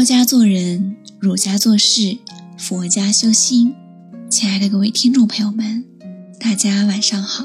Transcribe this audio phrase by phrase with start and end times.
[0.00, 2.16] 道家做人，儒家做事，
[2.56, 3.74] 佛家修心。
[4.30, 5.84] 亲爱的各位听众朋友们，
[6.38, 7.44] 大家晚上好。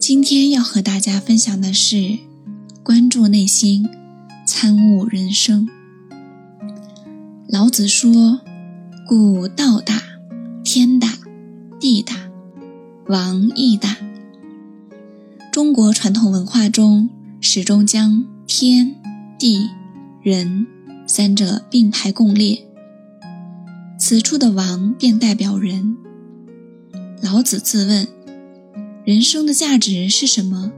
[0.00, 2.18] 今天要和大家分享的是：
[2.82, 3.88] 关注内心，
[4.48, 5.68] 参悟人生。
[7.46, 8.40] 老子说
[9.06, 10.02] ：“故道大，
[10.64, 11.18] 天大，
[11.78, 12.16] 地大，
[13.06, 13.96] 王亦大。”
[15.52, 17.08] 中国传统文化中，
[17.40, 18.96] 始终将天
[19.38, 19.68] 地
[20.20, 20.66] 人。
[21.08, 22.66] 三者并排共列，
[23.98, 25.96] 此处的王便代表人。
[27.22, 28.06] 老子自问：
[29.06, 30.70] 人生的价值是什么？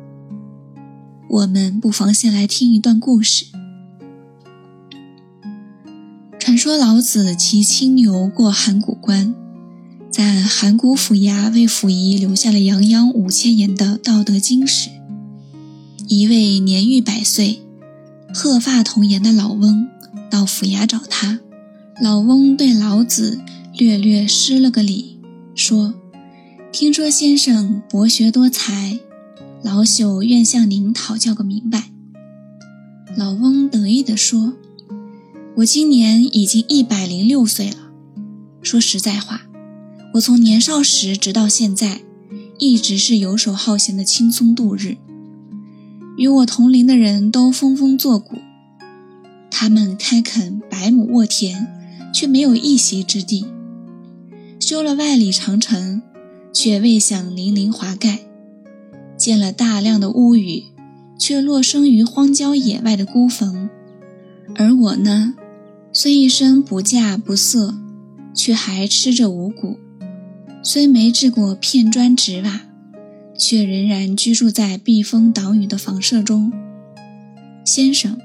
[1.28, 3.46] 我们不妨先来听一段故事。
[6.38, 9.34] 传说老子骑青牛过函谷关，
[10.12, 14.90] 在函谷府衙为溥仪留下了洋洋五千言的《道德经》时，
[16.06, 17.62] 一位年逾百岁、
[18.32, 19.88] 鹤发童颜的老翁。
[20.30, 21.40] 到府衙找他，
[22.00, 23.40] 老翁对老子
[23.76, 25.18] 略略施了个礼，
[25.54, 25.92] 说
[26.70, 29.00] ：“听说先生博学多才，
[29.62, 31.90] 老朽愿向您讨教个明白。”
[33.16, 34.54] 老翁得意地说
[35.58, 37.90] ：“我今年已经一百零六岁了。
[38.62, 39.42] 说实在话，
[40.14, 42.02] 我从年少时直到现在，
[42.58, 44.96] 一直是游手好闲的轻松度日。
[46.16, 48.36] 与我同龄的人都风风作鼓。”
[49.62, 51.66] 他们开垦百亩沃田，
[52.14, 53.44] 却没有一席之地；
[54.58, 56.00] 修了万里长城，
[56.50, 58.20] 却未享零零华盖；
[59.18, 60.64] 建了大量的屋宇，
[61.18, 63.68] 却落生于荒郊野外的孤坟。
[64.56, 65.34] 而我呢，
[65.92, 67.74] 虽一生不嫁不色，
[68.34, 69.76] 却还吃着五谷；
[70.62, 72.62] 虽没治过片砖纸瓦，
[73.38, 76.50] 却仍然居住在避风挡雨的房舍中。
[77.62, 78.18] 先生。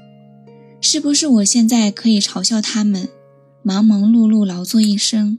[0.80, 3.08] 是不是我现在可以嘲笑他们，
[3.62, 5.38] 忙忙碌碌劳作一生，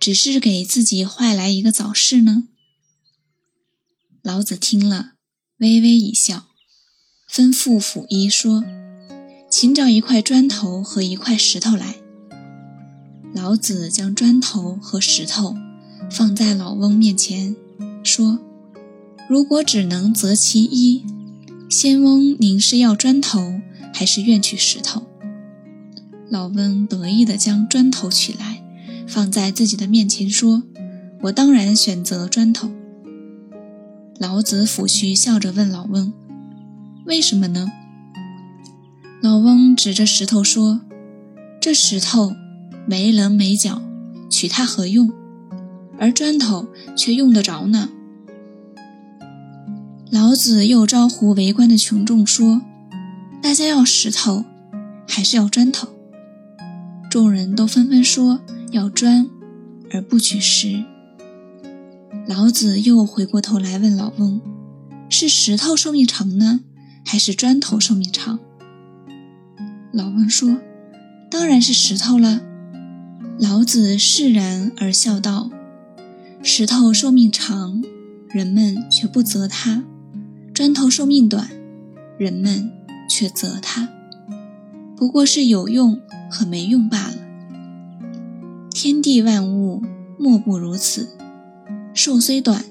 [0.00, 2.48] 只是给自己换来一个早逝呢？
[4.22, 5.12] 老子听了，
[5.58, 6.46] 微微一笑，
[7.30, 8.64] 吩咐府医说
[9.48, 11.96] ：“请找一块砖头和一块石头来。”
[13.32, 15.56] 老子将砖头和石头
[16.10, 17.54] 放在老翁面前，
[18.02, 18.40] 说
[19.28, 21.04] ：“如果只能择其一，
[21.70, 23.60] 仙翁，您是要砖头？”
[24.00, 25.02] 还是愿取石头。
[26.30, 28.64] 老翁得意地将砖头取来，
[29.06, 30.62] 放在自己的面前，说
[31.20, 32.70] ：“我当然选择砖头。”
[34.18, 36.14] 老子抚须笑着问老翁
[37.04, 37.70] ：“为什么呢？”
[39.20, 40.80] 老翁指着石头说
[41.60, 42.34] ：“这石头
[42.86, 43.82] 没棱没角，
[44.30, 45.12] 取它何用？
[45.98, 47.90] 而砖头却用得着呢。”
[50.08, 52.62] 老子又招呼围观的群众说。
[53.42, 54.44] 大家要石头，
[55.08, 55.88] 还是要砖头？
[57.10, 58.40] 众人都纷纷说
[58.70, 59.28] 要砖，
[59.92, 60.84] 而不取石。
[62.28, 64.40] 老子又回过头来问老翁
[65.08, 66.60] ：“是石头寿命长呢，
[67.04, 68.38] 还是砖头寿命长？”
[69.90, 70.58] 老翁说
[71.30, 72.42] ：“当然是石头了。”
[73.40, 75.50] 老子释然而笑道
[76.44, 77.82] ：“石头寿命长，
[78.28, 79.82] 人们却不责他；
[80.52, 81.48] 砖头寿命短，
[82.18, 82.70] 人们。”
[83.10, 83.88] 却责他，
[84.96, 86.00] 不过是有用
[86.30, 87.16] 和没用罢了。
[88.70, 89.82] 天地万物
[90.16, 91.08] 莫不如此，
[91.92, 92.64] 寿虽短，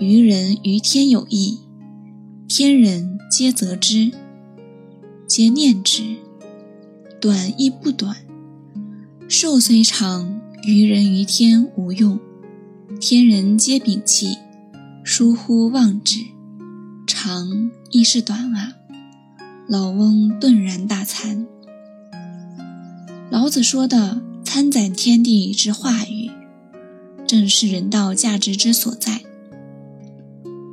[0.00, 1.60] 于人于天有益，
[2.48, 4.10] 天人皆责之，
[5.28, 6.16] 皆念之。
[7.20, 8.16] 短亦不短，
[9.28, 12.18] 寿虽长，于人于天无用，
[13.00, 14.36] 天人皆摒弃，
[15.04, 16.20] 疏忽忘之。
[17.06, 18.83] 长亦是短啊。
[19.66, 21.46] 老翁顿然大惭。
[23.30, 26.30] 老子说的“参赞天地之化语”，
[27.26, 29.22] 正是人道价值之所在。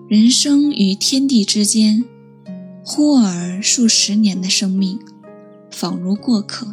[0.10, 2.04] 人生与天地之间，
[2.84, 5.00] 忽而数十年的生命，
[5.72, 6.68] 仿如过客，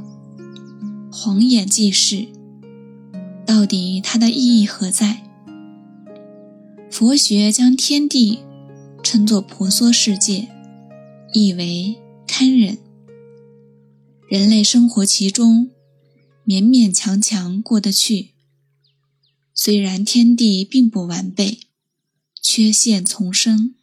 [1.12, 2.26] 晃眼即逝。
[3.46, 5.22] 到底它的意义何在？
[6.90, 8.40] 佛学将天地
[9.04, 10.48] 称作婆娑世界，
[11.32, 11.96] 意为。
[12.40, 12.78] 堪忍，
[14.28, 15.70] 人类生活其中，
[16.46, 18.28] 勉勉强强过得去。
[19.52, 21.58] 虽然天地并不完备，
[22.40, 23.74] 缺陷丛生，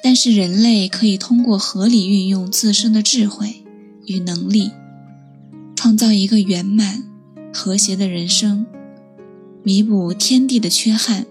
[0.00, 3.64] 但是人类可以通过合理运用自身的智慧
[4.06, 4.70] 与能力，
[5.74, 7.02] 创造一个圆满、
[7.52, 8.64] 和谐的人生，
[9.64, 11.26] 弥补天地的缺憾。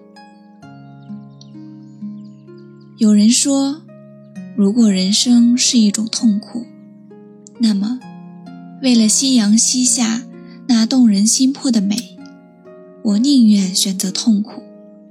[2.98, 3.80] 有人说。
[4.56, 6.68] 如果人生是一种痛苦，
[7.60, 8.00] 那么
[8.84, 10.24] 为了夕阳西下
[10.68, 12.18] 那动人心魄的美，
[13.04, 14.62] 我宁愿选择痛苦。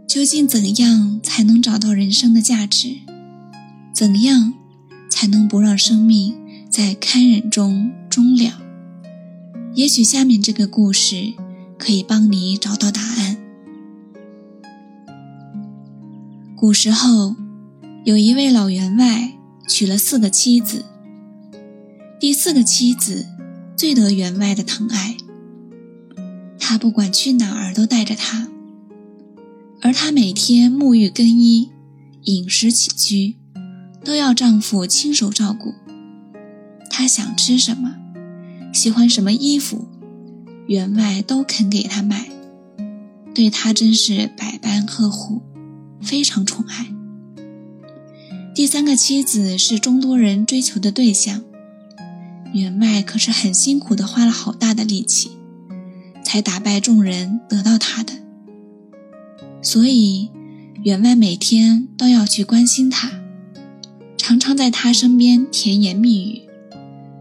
[0.07, 2.99] 究竟怎样才能找到人生的价值？
[3.93, 4.55] 怎样
[5.11, 6.35] 才能不让生命
[6.71, 8.61] 在堪忍中终了？
[9.75, 11.33] 也许下面这个故事
[11.79, 13.39] 可以帮你找到答案。
[16.55, 17.35] 古时候，
[18.05, 19.33] 有一位老员外
[19.69, 20.85] 娶了四个妻子，
[22.19, 23.27] 第四个妻子
[23.77, 25.17] 最得员外的疼爱，
[26.59, 28.49] 他不管去哪儿都带着她，
[29.83, 31.71] 而她每天沐浴更衣、
[32.23, 33.37] 饮食起居。
[34.05, 35.73] 都要丈夫亲手照顾。
[36.91, 37.95] 她想吃什么，
[38.75, 39.87] 喜欢什么衣服，
[40.67, 42.29] 员外都肯给她买，
[43.33, 45.41] 对她真是百般呵护，
[46.01, 46.93] 非常宠爱。
[48.55, 51.43] 第三个妻子是众多人追求的对象，
[52.53, 55.31] 员外可是很辛苦的花了好大的力气，
[56.23, 58.13] 才打败众人得到她的，
[59.63, 60.31] 所以
[60.85, 63.11] 员外每天都要去关心她。
[64.19, 66.43] 常常在他身边甜言蜜语，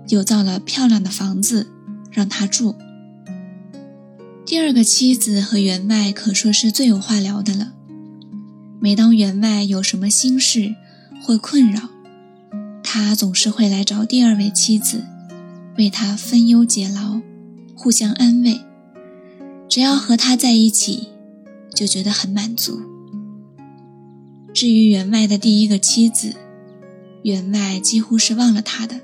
[0.10, 1.68] 又造了漂亮的房子
[2.12, 2.76] 让他住。
[4.46, 7.72] 第二个妻子和员外可说是最有话聊的了。
[8.82, 10.76] 每当员外有什么心事
[11.24, 11.90] 会困扰，
[12.84, 15.06] 他总是会来找第二位妻子，
[15.78, 17.22] 为他分忧解劳，
[17.76, 18.60] 互相安慰。
[19.70, 21.10] 只要和他在一起，
[21.74, 22.82] 就觉得很满足。
[24.54, 26.36] 至于员外的第一个妻子，
[27.24, 29.02] 员外几乎是忘了他的，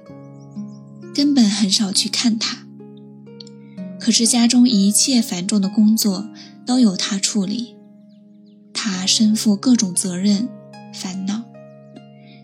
[1.14, 2.66] 根本很少去看他。
[4.00, 6.28] 可是家中一切繁重的工作
[6.66, 7.76] 都由他处理，
[8.74, 10.50] 他身负各种责任、
[10.94, 11.37] 烦恼，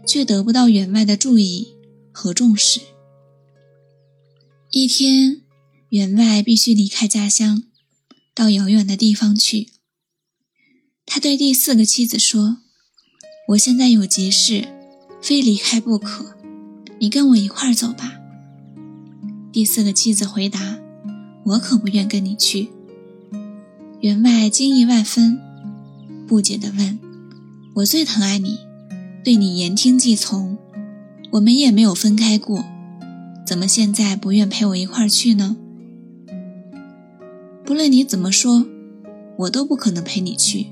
[0.05, 1.75] 却得不到员外的注意
[2.11, 2.79] 和重视。
[4.71, 5.41] 一天，
[5.89, 7.63] 员外必须离开家乡，
[8.33, 9.69] 到遥远的地方去。
[11.05, 12.57] 他对第四个妻子说
[13.49, 14.67] ：“我现在有急事。”
[15.23, 16.35] 非离开不可，
[16.99, 18.19] 你跟我一块儿走吧。
[19.53, 20.77] 第四个妻子回答
[21.47, 22.67] ：“我可不愿跟你去。”
[24.01, 25.39] 员外惊异万分，
[26.27, 26.99] 不解地问
[27.75, 28.59] ：“我最疼爱你，
[29.23, 30.57] 对你言听计从，
[31.31, 32.65] 我们也没有分开过，
[33.45, 35.55] 怎么现在不愿陪我一块儿去呢？”
[37.65, 38.65] 不论你怎么说，
[39.39, 40.67] 我都不可能陪你去。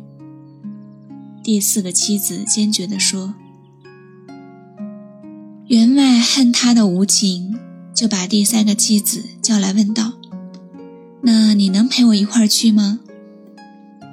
[1.42, 3.36] 第四个妻子坚决地说。
[5.68, 7.58] 员外恨他的无情，
[7.94, 10.16] 就把第三个妻子叫来问道
[11.24, 13.00] ：“那你能陪我一块儿去吗？”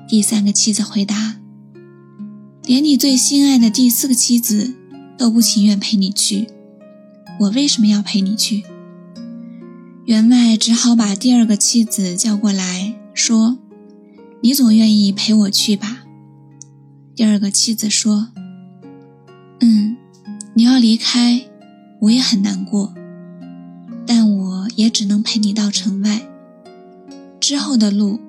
[0.09, 1.39] 第三个妻子回答
[2.69, 4.75] ：“连你最心爱的第四个妻子
[5.17, 6.49] 都不情愿陪你去，
[7.41, 8.63] 我为什么要陪你去？”
[10.05, 13.57] 员外只好把第二个妻子叫过来说
[14.45, 16.05] ：“你总愿意陪我去吧？”
[17.17, 18.29] 第二个妻子说
[19.61, 19.97] ：“嗯，
[20.53, 21.47] 你要离开。”
[22.03, 22.95] 我也很难过，
[24.07, 26.21] 但我也只能陪你到城外。
[27.41, 28.21] 之后的路，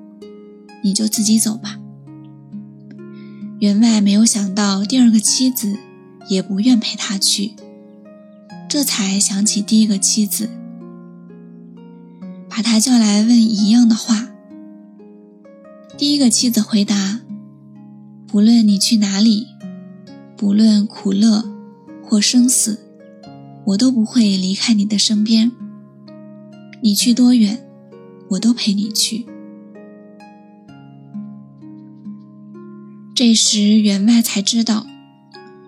[0.81, 1.77] 你就自己走吧。
[3.59, 5.77] 员外没有想到第二个妻子
[6.29, 7.55] 也不愿陪他去，
[8.69, 10.49] 这才想起第一个妻子，
[12.49, 14.29] 把他叫来问一样的话。
[15.97, 17.19] 第一个妻子回答
[18.25, 19.47] ：“不论你去哪里，
[20.37, 21.43] 不论苦乐
[22.03, 22.79] 或生死。”
[23.65, 25.51] 我都不会离开你的身边。
[26.81, 27.67] 你去多远，
[28.29, 29.27] 我都陪你去。
[33.19, 34.87] 这时，员外才知道，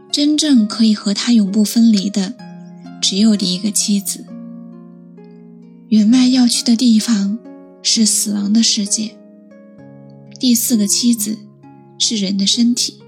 [0.10, 2.34] 真正可以和他永不分离的，
[3.02, 4.26] 只有第一个妻子。
[5.90, 7.38] 员外要去的地方
[7.84, 9.18] 是死亡的世界。
[10.40, 11.40] 第四个妻子
[12.00, 13.00] 是人的身体，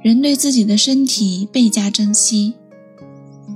[0.00, 2.54] 人对自己的身体倍加珍惜。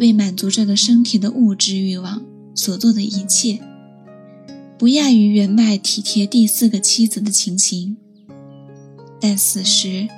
[0.00, 3.60] 为满足这个身体的物质欲望所做的一切，
[4.76, 7.96] 不亚于员外体贴第四个妻子的情形。
[9.20, 10.08] 但死时，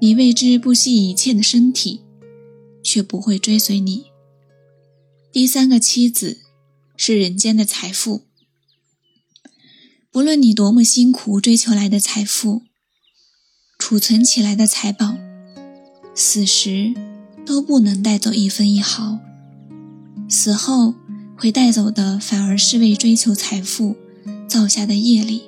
[0.00, 2.00] 你为之不惜一切的身体，
[2.82, 4.06] 却不会追随你。
[5.32, 6.38] 第三个妻子
[6.96, 8.22] 是人间的财富，
[10.10, 12.62] 不论你多么辛苦追求来的财富，
[13.78, 15.16] 储存起来的财宝，
[16.14, 16.94] 死时。
[17.44, 19.18] 都不能带走一分一毫，
[20.28, 20.94] 死后
[21.36, 23.96] 会带走的反而是为追求财富
[24.46, 25.42] 造下的业力。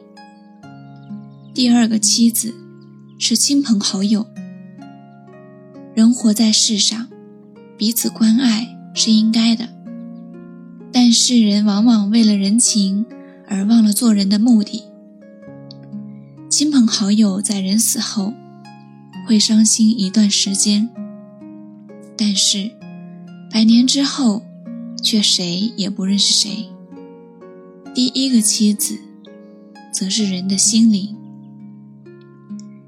[1.55, 2.53] 第二个妻子
[3.17, 4.27] 是亲朋好友，
[5.95, 7.09] 人活在世上，
[7.79, 9.69] 彼此关爱是应该的，
[10.93, 13.07] 但世人往往为了人情
[13.49, 14.83] 而忘了做人的目的。
[16.51, 18.35] 亲朋好友在人死后
[19.27, 20.91] 会伤心一段时间，
[22.17, 22.73] 但是
[23.51, 24.43] 百年之后
[25.03, 26.69] 却谁也不认识谁。
[27.95, 28.99] 第一个妻子，
[29.93, 31.17] 则是人的心灵，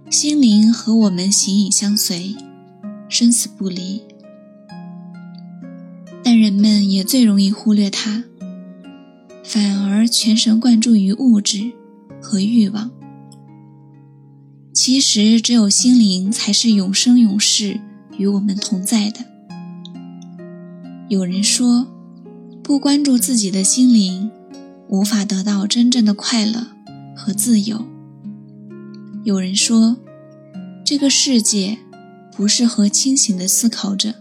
[0.08, 2.36] 心灵和我们形影相随，
[3.08, 4.00] 生死不离。
[6.22, 8.22] 但人们也最容易忽略它，
[9.42, 11.72] 反而全神贯注于物质
[12.22, 12.88] 和欲望。
[14.72, 17.80] 其实，只有心灵才是永生永世
[18.16, 19.20] 与我们同在的。
[21.08, 21.88] 有人说，
[22.62, 24.30] 不关注自己的心灵，
[24.88, 26.68] 无法得到真正的快乐
[27.16, 27.84] 和自由。
[29.26, 29.96] 有人说，
[30.84, 31.78] 这个世界
[32.36, 34.14] 不适合清醒的思考者，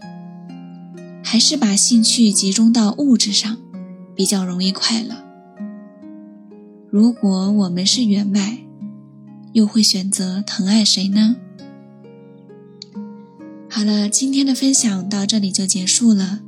[1.22, 3.56] 还是把兴趣集中到物质上，
[4.16, 5.14] 比较容易快乐。
[6.90, 8.58] 如果我们是员外。
[9.52, 11.36] 又会选择疼爱谁呢？
[13.70, 16.40] 好了，今天的分享到这里就结束了，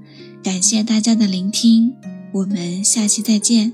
[0.42, 1.94] 感谢大家的聆听，
[2.34, 3.72] 我们下期再见。